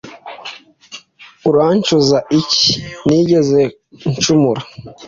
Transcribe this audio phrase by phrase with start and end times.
[1.49, 2.69] urancuza iki
[3.05, 3.61] ntigeze
[4.13, 4.61] ncumura